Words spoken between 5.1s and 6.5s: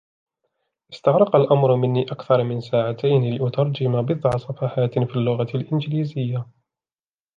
اللغة الإنجليزية.